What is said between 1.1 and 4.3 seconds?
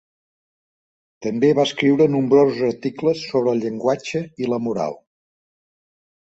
També va escriure nombrosos articles sobre el llenguatge